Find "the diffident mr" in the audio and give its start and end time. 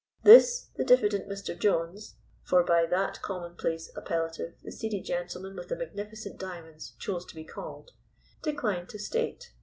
0.77-1.55